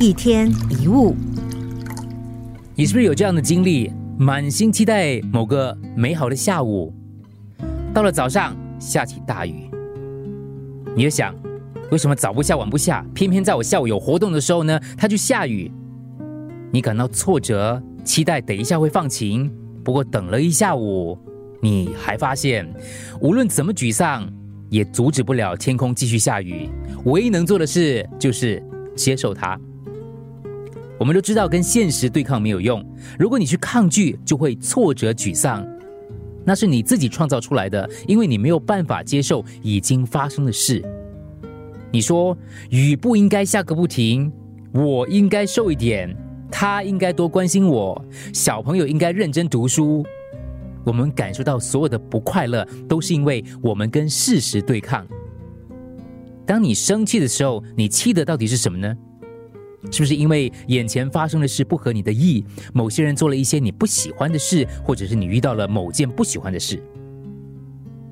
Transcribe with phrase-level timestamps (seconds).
[0.00, 0.48] 一天
[0.80, 1.12] 一物，
[2.76, 3.90] 你是不是有这样的经历？
[4.16, 6.94] 满心期待某个美好的下午，
[7.92, 9.68] 到了早上下起大雨，
[10.94, 11.34] 你就想，
[11.90, 15.68] 为什么早不下晚不下，偏偏在我下午有活动的时候呢，它就下雨？
[16.70, 19.50] 你感到挫折，期待等一下会放晴，
[19.82, 21.18] 不过等了一下午，
[21.60, 22.72] 你还发现，
[23.20, 24.32] 无论怎么沮丧，
[24.70, 26.68] 也阻止不了天空继续下雨。
[27.06, 28.62] 唯一能做的事就是
[28.94, 29.58] 接受它。
[30.98, 32.84] 我们都知道跟现实对抗没有用，
[33.18, 35.66] 如果你去抗拒，就会挫折沮丧，
[36.44, 40.84] 那是你自己创造出来的，因为你没有办法接受已经发生的事。
[41.92, 42.36] 你说
[42.70, 44.30] 雨不应该下个不停，
[44.72, 46.14] 我应该瘦一点，
[46.50, 48.04] 他应该多关心我，
[48.34, 50.04] 小朋友应该认真读书。
[50.84, 55.06] 我们感受到所有的不快乐，都是因为我们跟事实对抗。
[56.46, 58.96] 当你生气的时候，你气的到底是什么呢？
[59.90, 62.44] 是不是因为眼前发生的事不合你的意？
[62.72, 66.82] 某些人做了一些你不喜欢的事，或者是你遇到了某件不喜欢的事？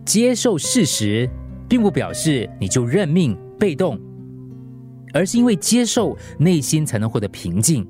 [0.04, 1.28] 接受事实，
[1.68, 4.00] 并不表示你就认命被动，
[5.12, 7.86] 而是因为接受，内心才能获得平静。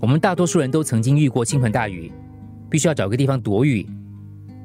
[0.00, 2.12] 我们大多数人都曾经遇过倾盆大雨，
[2.68, 3.86] 必须要找个地方躲雨。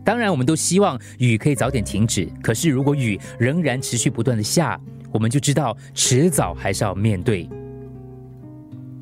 [0.03, 2.27] 当然，我们都希望雨可以早点停止。
[2.41, 4.77] 可是，如果雨仍然持续不断的下，
[5.13, 7.47] 我们就知道迟早还是要面对。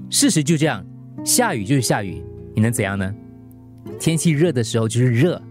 [0.09, 0.85] 事实就这样，
[1.25, 2.23] 下雨就是下雨，
[2.55, 3.13] 你能怎样呢？
[3.99, 5.41] 天气热的时候就是热，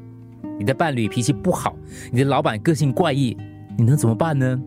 [0.59, 1.77] 你的伴侣脾气不好，
[2.11, 3.37] 你的老板个性怪异，
[3.77, 4.61] 你能怎么办呢？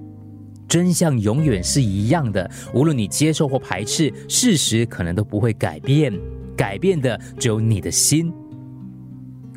[0.68, 6.14] 真相永远是一样的，无论你接受或排斥，事实可能都不会改变，
[6.56, 8.32] 改变的只有你的心。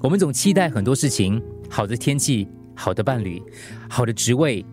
[0.00, 3.42] 我们总期待很多事情，好的天气，好的伴侣，
[3.91, 4.64] 好的职位。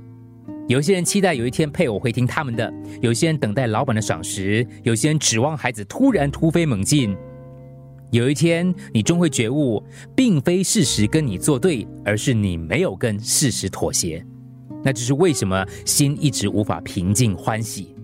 [0.69, 2.71] 有些人期待有一天配偶会听他们的，
[3.01, 7.17] 有些人等待老板的赏识，有些人指望孩子突然突飞猛进。
[8.11, 9.83] 有一天，你终会觉悟，
[10.15, 14.23] 并非事实跟你作对，而是你没有跟事实妥协。
[14.83, 17.95] 那就是为什么心一直无法平静欢喜。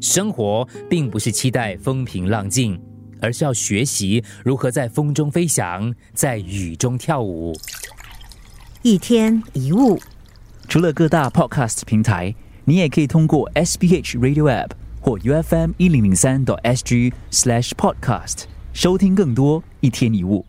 [0.00, 2.80] 生活并不是期待风平浪静，
[3.20, 7.52] 而是要学习如何在风中飞翔，在雨中跳舞。
[8.82, 9.98] 一天一物。
[10.68, 12.34] 除了各大 Podcast 平台，
[12.66, 20.44] 你也可以通过 SBH Radio App 或 UFM 一零零三 SG Slash Podcast 收听更多一天一物。